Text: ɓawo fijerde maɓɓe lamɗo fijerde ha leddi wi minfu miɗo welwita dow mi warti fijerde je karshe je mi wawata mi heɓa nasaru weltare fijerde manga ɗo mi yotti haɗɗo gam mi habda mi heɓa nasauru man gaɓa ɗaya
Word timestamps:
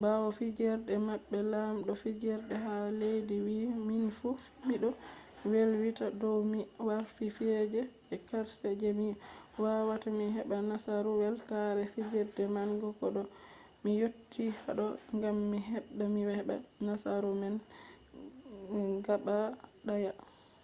ɓawo 0.03 0.27
fijerde 0.37 0.93
maɓɓe 1.07 1.37
lamɗo 1.51 1.91
fijerde 2.01 2.55
ha 2.65 2.73
leddi 2.99 3.35
wi 3.45 3.57
minfu 3.87 4.29
miɗo 4.67 4.89
welwita 5.51 6.05
dow 6.21 6.37
mi 6.51 6.59
warti 6.87 7.25
fijerde 7.37 7.81
je 8.07 8.15
karshe 8.29 8.69
je 8.81 8.89
mi 8.99 9.07
wawata 9.63 10.09
mi 10.17 10.25
heɓa 10.35 10.57
nasaru 10.69 11.11
weltare 11.21 11.83
fijerde 11.93 12.43
manga 12.55 12.87
ɗo 12.99 13.07
mi 13.83 13.91
yotti 14.01 14.43
haɗɗo 14.61 14.85
gam 15.21 15.37
mi 15.51 15.59
habda 15.71 16.05
mi 16.13 16.21
heɓa 16.37 16.55
nasauru 16.85 17.29
man 17.41 17.55
gaɓa 19.05 19.35
ɗaya 19.85 20.11